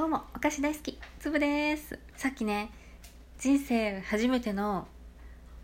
[0.00, 1.98] どうもお菓子大好きつぶです。
[2.16, 2.70] さっきね
[3.38, 4.88] 人生初めての、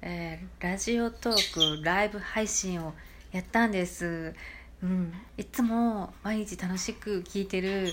[0.02, 2.92] えー、ラジオトークライブ配信を
[3.32, 4.34] やったんです。
[4.82, 7.86] うんいつも毎日楽しく聞いてる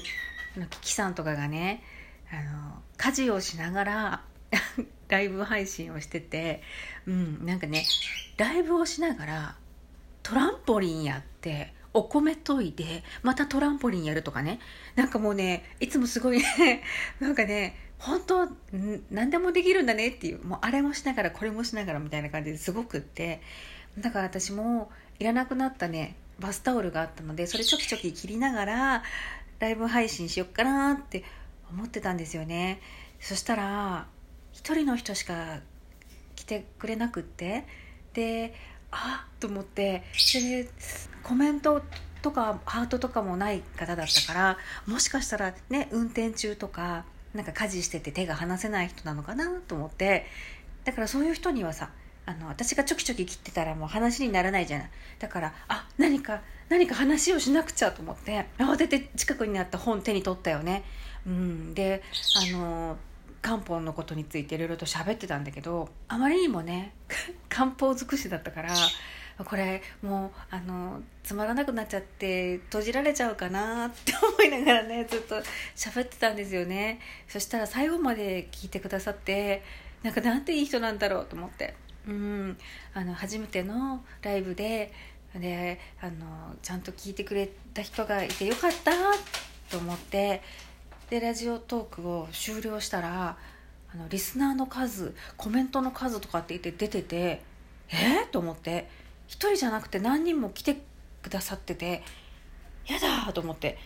[0.58, 1.82] のキキさんとかがね
[2.30, 4.24] あの家事をしながら
[5.08, 6.62] ライブ配信をしてて
[7.06, 7.86] うんなんかね
[8.36, 9.56] ライブをしながら
[10.24, 14.60] トランポリンやってお米研いでまたトランポリンやるとかね。
[14.96, 16.84] なんかもうねいつもすごいね
[17.20, 18.50] なんかね本当
[19.12, 23.42] 何でもできるんだねっていうもうあれもしながらこれもしながらみたいな感じですごくって。
[23.98, 29.04] だから私もいらなくなったねバスタオルがあったのでそれちょきちょき切りながら
[29.60, 31.24] ライブ配信しよっかなって
[31.70, 32.82] 思ってたんですよね。
[33.20, 34.08] そしたら
[34.52, 35.60] 一人の人しか
[36.36, 37.66] 来てくれなくって。
[38.14, 38.54] で
[38.94, 40.70] あっと思ってで
[41.24, 41.82] コメント
[42.22, 44.58] とかハートとかもない方だったから
[44.88, 50.26] もしかしたらね運転中とかなんか家事してて手が離せない人なのかなと思って
[50.86, 51.90] だからそういう人にはさ
[52.26, 54.90] あの私がちょきちょき切ってたらもう話にならないじゃない。
[55.20, 60.84] だからあ何か何か話をしなくちゃと思って慌てて近くにあった本手に取ったよね、
[61.28, 62.02] うん、で
[62.54, 62.98] あの
[63.44, 66.94] 漢方のことについていろいろと喋ってたんだけどあまりにもね
[67.50, 68.74] 漢方尽くしだったから
[69.46, 75.36] これもうあのつまらなくなっちゃって閉じられちゃうかなって思いながらねずっと
[75.76, 77.00] 喋ってたんですよね。
[77.28, 79.64] そしたら最後まで聞いてくださって
[80.04, 81.76] なんかなんていい人なんだろうと思って。
[82.08, 82.58] うん。
[82.94, 84.94] あの初めてのライブで
[85.36, 88.92] であのちゃんと聞いてくれた人がいてよかった
[89.72, 90.42] と思って
[91.14, 93.38] でラジオトークを終了したら
[93.94, 97.44] あのリスナーの数コメントの数とかって言って出てて
[97.92, 98.90] えー、と思って
[99.28, 100.82] 1人じゃなくて何人も来て
[101.22, 102.02] くださってて
[102.88, 103.78] やだと思って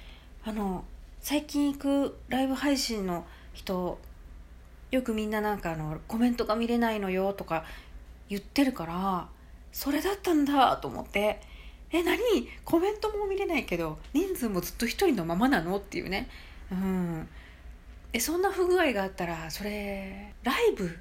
[0.45, 0.85] あの
[1.19, 3.99] 最近行くライブ配信の人
[4.91, 7.65] よくみんななんかあのコメントが見れないのよとか
[8.29, 9.27] 言ってるから
[9.73, 11.41] それだったんだと思って
[11.91, 12.17] え何？
[12.63, 15.75] コメントも見れないけど人数もずっと1人のままなの？
[15.75, 16.29] っていうね。
[16.71, 17.27] うん。
[18.13, 20.97] えそんな不具合があったらそれライブ？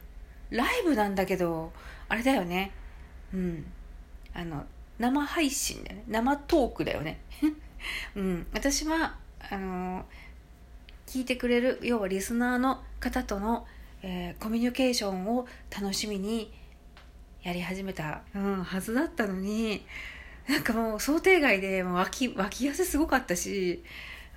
[0.50, 1.72] ライブなんだけど
[2.09, 2.72] あれだよね。
[3.32, 3.66] うん。
[4.34, 4.65] あの
[4.99, 6.04] 生配信だよね。
[6.09, 7.21] 生トークだよね。
[8.15, 8.47] うん。
[8.53, 9.16] 私は
[9.50, 10.04] あの
[11.06, 13.66] 聞いてくれる要はリスナーの方との、
[14.03, 16.53] えー、コミュニケーションを楽しみに
[17.43, 19.87] やり始めた、うん、はずだったのに
[20.48, 23.83] なんかもう想定外でもう脇脇汗すごかったし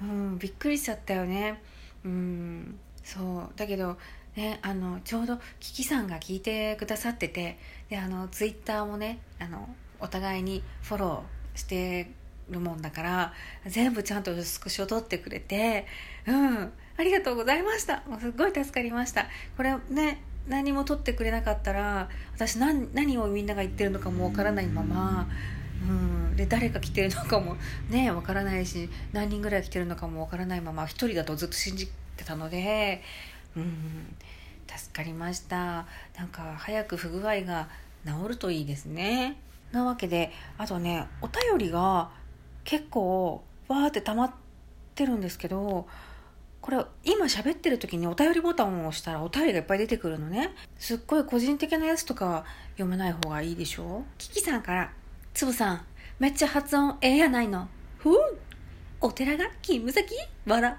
[0.01, 1.61] うん、びっくりしちゃったよね。
[2.05, 3.49] うん、そう。
[3.55, 3.97] だけど
[4.35, 7.57] ね、あのちょうどキキさんが聞いてくださってて
[7.89, 9.67] であのツイッターもねあの
[9.99, 12.11] お互いにフォローして
[12.49, 13.33] るもんだから
[13.65, 15.87] 全部ちゃんとスクショ撮ってくれて
[16.25, 18.03] うんありがとうございました。
[18.07, 19.27] もうすっごい助かりました。
[19.57, 25.27] これね何も撮ってくれなかったら私何何をみんなが言ってるのかもわからないままうん、
[26.39, 27.57] で誰が来てるのかも
[27.89, 33.01] ねわからないし何人ぐらい来てるのかもわからないまま一人だとずっと信じてたので、
[33.57, 34.15] うん、
[34.65, 35.85] 助かりました。
[36.17, 37.67] なんか早く不具合が
[38.05, 39.35] 治るといいですね。
[39.73, 42.09] なわけであとねお便りが
[42.63, 44.31] 結構わーって溜まっ
[44.95, 45.87] てるんですけど
[46.61, 50.55] これ今喋ってる時にお便りボタンを押したらお便りがいっぱい出てくるのね。
[50.77, 52.45] すっごい個人的なやつとか
[52.77, 54.03] 読めない方がいいでしょ？
[54.17, 54.93] キキさんから。
[55.31, 55.85] つぶさん、
[56.19, 57.69] めっちゃ発音ええやないの。
[57.97, 58.17] ふう
[58.99, 60.13] お寺が勤務先？
[60.45, 60.77] わら。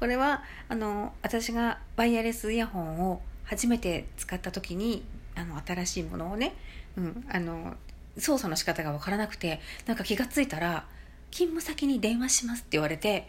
[0.00, 5.04] これは、あの、私がワイヤレスイヤホンを初めて使った時に、
[5.36, 6.52] あの、新しいものをね、
[6.96, 7.76] うん、あの、
[8.18, 10.86] 操作の仕方がわからなくて、なんか気がついたら、
[11.30, 13.28] 勤務先に電話しますって言われて、え、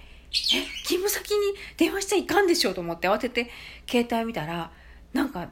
[0.84, 3.50] 勤務先に電話しちゃいかんでしょと思って慌てて
[3.88, 4.72] 携帯見たら、
[5.14, 5.50] なんか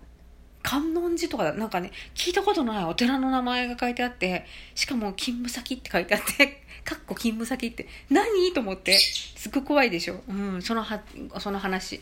[0.65, 8.51] 観音寺とかなんかね聞いたことないお寺の名前が書いてあってしかも勤務先って書いてあって かっこ勤務先って何？
[8.51, 11.01] と思ってすっごい怖いでしょ、うん、そのは
[11.39, 12.01] その話、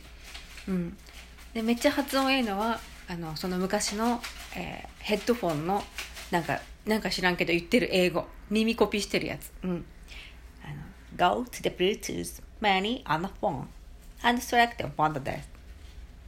[0.70, 0.98] うん、
[1.54, 2.80] でめっちゃ発音ええのは
[3.10, 4.22] あのその昔の、
[4.56, 5.84] えー、ヘッドフォンの
[6.32, 8.28] なんかなんか知らんけど言ってる英語。
[8.50, 9.86] 耳コピーしてるやつ、うん、
[10.64, 10.68] あ
[11.26, 13.66] の Go to the Bluetooth menu on the phone.
[14.22, 15.44] and select one of t h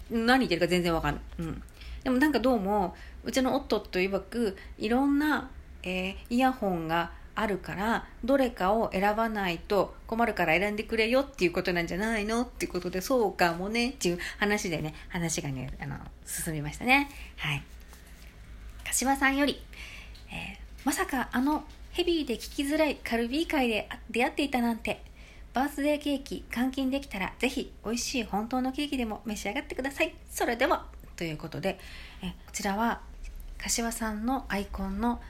[0.10, 1.64] 何言ってるか全然わかんない、うん。
[2.06, 5.50] でもなんかどうもうちの夫といわくいろんな、
[5.82, 17.10] えー、イヤホンがあるからどれかを選ばないと困るから選んでくれよっていうことなんじゃないのっていうことでそうかもねっていう話でね話がねあの進みましたね。
[17.38, 17.64] はい。
[18.86, 19.60] 柏さんより、
[20.30, 25.02] えー、まさかあのヘビーで聞きづらいカルビー界で出会っていたなんて
[25.56, 30.14] バースデーケーキ換金できたらぜひ美味しい本当のケーキでも召し上がってください。
[30.30, 30.86] それでは。
[31.16, 31.80] ということで
[32.22, 33.02] えこちらは
[33.58, 35.22] 柏さんのアイコンの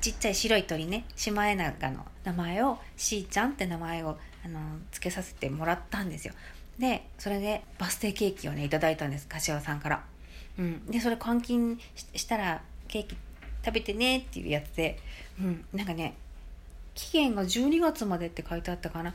[0.00, 4.60] ちっちゃい白い鳥ねシマエナガの名前をしーちゃんって名前をあの
[4.92, 6.34] 付けさせてもらったんですよ。
[6.78, 10.04] でそれでバースデーケーキをねいただいたんです柏さんから、
[10.58, 11.80] うん、でそれ換金
[12.14, 13.16] したらケーキ
[13.64, 14.98] 食べてねっていうやつで、
[15.40, 16.16] うん、なんかね
[16.94, 19.14] 期限が12月までって書いてあったかな。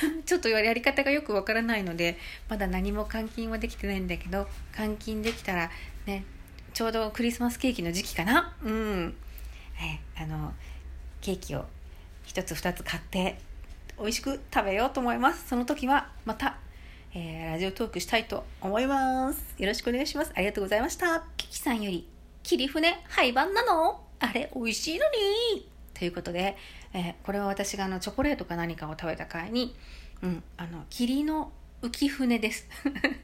[0.26, 2.18] ちょっとやり方がよくわからないので
[2.48, 5.70] まだ何も換金はできてないんだけど換金できたら
[6.06, 6.24] ね
[6.72, 8.54] ちょうどクリスマスケーキの時期かな。
[8.62, 9.16] うん。
[10.20, 10.52] あの
[11.22, 11.64] ケーキを
[12.26, 13.38] 1つ2つ買って
[13.98, 15.48] 美味しく食べようと思います。
[15.48, 16.58] その時はまた、
[17.14, 19.54] えー、ラジオトークしたいと思います。
[19.58, 20.32] よろしくお願いします。
[20.34, 21.24] ありがとうございました。
[21.38, 22.06] キキさんより
[22.42, 24.02] 霧船廃盤なの？
[24.18, 25.06] あれ美味しいの
[25.54, 25.68] に。
[25.94, 26.56] ということで、
[26.92, 29.74] えー、これは私があのチョコレートか何かを食べた際に、
[30.22, 31.52] うん、あの霧の
[31.82, 32.66] 浮船です、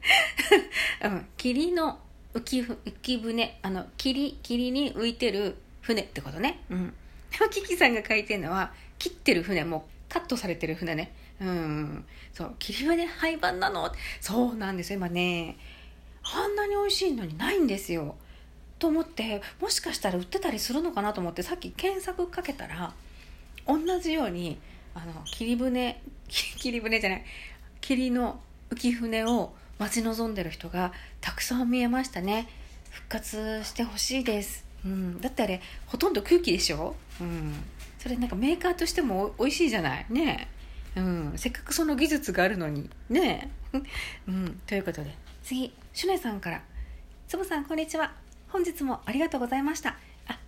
[1.03, 1.99] うん、霧の
[2.33, 6.59] 浮き浮き船あの霧霧に浮いてる船ってことね。
[6.69, 6.93] うん。
[7.31, 11.13] でもキキさんが書いてるのは切ってる船もカットされてる船ね。
[11.39, 12.05] うん。
[12.33, 13.91] そう切り船廃盤なの？
[14.21, 14.97] そうなんですよ。
[14.97, 15.57] 今ね
[16.23, 18.15] あんなに美味しいのにないんですよ。
[18.79, 22.93] と思ってもしかしたら売ってたりするのかなと思ってさっき検索かけたら
[23.67, 24.57] 同じように
[24.95, 27.25] あの切り船 切り船じゃない
[27.81, 30.91] 霧の浮き船を待ち望んでる人が
[31.21, 32.47] たくさん見えましたね。
[32.91, 37.53] 復活してほしいです、うん、だってあれほとんど空気でしょ、うん、
[37.99, 40.05] それなんかメーカーとしても美味しいじゃない？
[40.09, 40.47] ね。
[40.95, 42.89] うん、せっかくその技術があるのに。
[43.09, 43.51] ね。
[43.73, 43.77] え
[44.27, 44.61] うん。
[44.65, 46.63] ということで次シュネさんから
[47.27, 48.13] 「つぶさんこんにちは。
[48.49, 49.95] 本日もありがとうございました。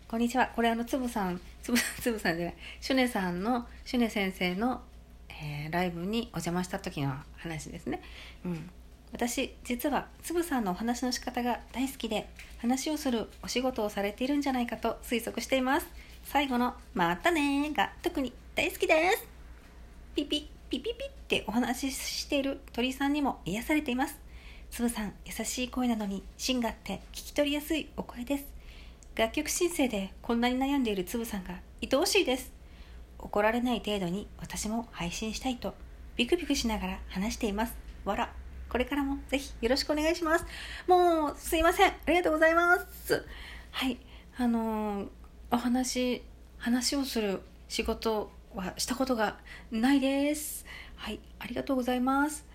[0.09, 0.49] こんにちは。
[0.55, 1.39] これあのつぶさん。
[1.61, 2.55] つぶ つぶさんじゃない。
[2.81, 4.81] シュネさんのシュネ先生の、
[5.29, 8.01] えー、ライブにお邪魔した時の話ですね。
[8.43, 8.71] うん。
[9.11, 12.27] 私実はつぶさんのお話の仕方が大好きで
[12.57, 15.87] 話をするお仕事をされているんじゃないかと推測しています。
[16.23, 19.27] 最後の「またね」が特に大好きです。
[20.15, 24.17] ピピピピピってお話ししている鳥さんにも癒されています。
[24.71, 28.58] つぶさん優しい声なのに芯があって聞き取りやすいお声です。
[29.19, 32.53] 楽曲申請でこんなに悩んでいるつぶさんが愛おしいです
[33.17, 35.73] 怒られない程度に私も配信したいと
[36.15, 37.75] ビクビクしながら話しています
[38.05, 38.33] わら
[38.69, 40.45] これからもぜひよろしくお願いします。
[40.87, 41.89] もうすいません。
[41.89, 43.25] ありがとうございます。
[43.71, 43.97] はい。
[44.37, 45.07] あのー、
[45.49, 46.21] お話、
[46.57, 49.37] 話をする仕事はしたことが
[49.71, 50.65] ないです。
[50.95, 51.19] はい。
[51.39, 52.45] ありがとうございます。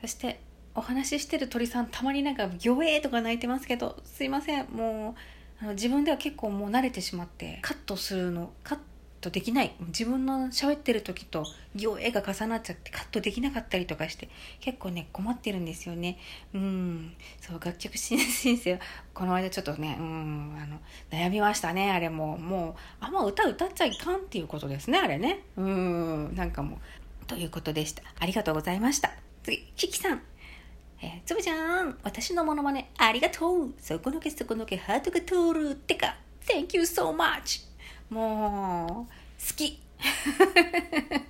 [0.00, 0.40] そして、
[0.76, 4.66] お話ししてる鳥さん、たまになんか、魚影とか泣いてますけど、すいません。
[4.70, 5.14] もう、
[5.60, 8.78] あの自分では結構もう慣れてしまって、カットするの、カッ
[9.20, 9.74] トできない。
[9.88, 14.28] 自分の喋ってる時と行絵が重なっちゃってカットできなかったりとかして
[14.60, 16.18] 結構ね困ってるんですよね。
[16.52, 17.14] うん。
[17.40, 18.78] そう楽曲申請
[19.14, 20.78] この間ちょっとねうんあの
[21.10, 22.36] 悩みましたねあれも。
[22.36, 25.40] もうあんま歌歌っちゃいかんっていうことですねあれね。
[25.56, 26.34] うん。
[26.34, 26.76] なんかも
[27.22, 28.02] うということでした。
[28.18, 29.10] ありがとうございました。
[29.42, 30.20] 次キキさん。
[31.02, 33.74] えー、つぶちゃん、私のモノマネありがとう。
[33.78, 35.70] そこのけそこのけハートが通る。
[35.70, 37.66] ってか、Thank you so much.
[38.10, 39.12] もう
[39.46, 39.80] 好き。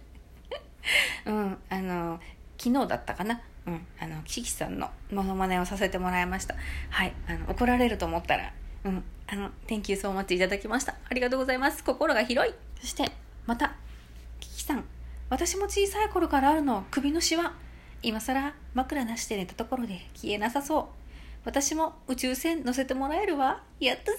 [1.26, 2.20] うんあの
[2.58, 3.40] 昨日だったかな。
[3.66, 6.54] うんあのキキさんのモノマネをさせてもらいました。
[6.90, 8.52] はいあの怒られると思ったら
[8.84, 10.94] うんあの Thank you so much いただきました。
[11.08, 11.82] ありがとうございます。
[11.82, 12.54] 心が広い。
[12.80, 13.10] そして
[13.46, 13.74] また
[14.40, 14.84] キキさん。
[15.30, 16.84] 私も小さい頃からあるの。
[16.90, 17.54] 首のシワ。
[18.04, 20.84] 今更枕なしで寝たところで消えなさそう。
[21.44, 23.62] 私も宇宙船乗せてもらえるわ。
[23.80, 24.18] やったぜ。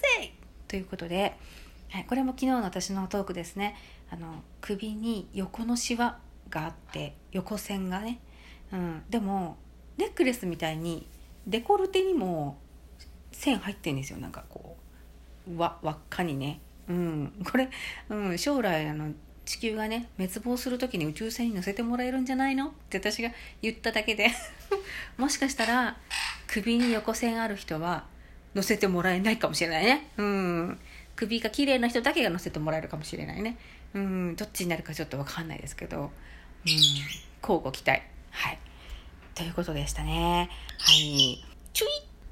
[0.68, 1.38] ということで
[1.96, 3.76] はい、これも昨日の私のトークですね。
[4.10, 8.20] あの首に横のシワがあって横線がね、
[8.74, 9.58] うん、でも
[9.98, 11.08] ネックレスみたいに
[11.48, 12.58] デコルテにも
[13.32, 14.20] 線入ってんですよ。
[14.20, 14.76] なんかこ
[15.48, 17.70] う輪っかにね、うん、これ、
[18.10, 19.14] うん、将来あの
[19.46, 22.68] 地球がね滅亡する時に宇宙船に乗せてもらえるんじゃないの？
[22.68, 23.30] って私が
[23.62, 24.32] 言っただけで。
[25.18, 25.98] もしかしたら
[26.48, 28.06] 首に横線ある人は
[28.54, 30.10] 乗せてもらえないかもしれないね。
[30.18, 30.80] うん。
[31.16, 33.58] 首が綺麗な人だけが乗せてもらえるかもしれないね。
[33.94, 34.36] うん。
[34.36, 36.02] どっちになるかちょっと分かんないですけど。
[36.02, 36.10] うん。
[37.42, 38.02] 交互期待。
[38.32, 38.60] はい。
[39.34, 40.50] ということでしたね。
[40.80, 41.44] はい。
[41.74, 41.90] チュイ。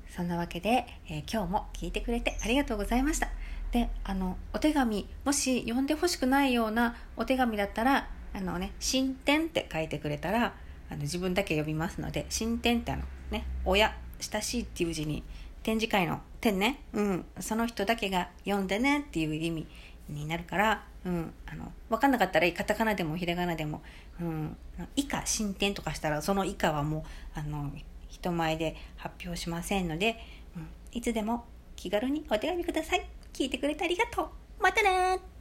[0.10, 3.30] そんなわけで、えー、今日も聞いてくれてありがとうございました。
[3.74, 10.54] であのお手紙もし読んでほしくないようなお手紙だったらあのね進展って書いてくれたら
[10.92, 15.24] あの自分だけ呼びますので進展ってあのね親親しいっていう字に
[15.64, 19.68] 展示会の点ねうんその人だけが読んでねっていう意味
[20.08, 23.82] になるから、うん、あの分かんなかったらカタカナでもひらがなでも、
[24.22, 24.56] うん、
[24.96, 27.72] 以下進展とかしたらその以下はもうあの
[28.08, 30.20] 人前で発表しませんので、
[30.56, 33.23] うん、いつでも気軽にお手紙ください。
[33.34, 34.30] 聞いてくれてありがとう。
[34.62, 35.33] またね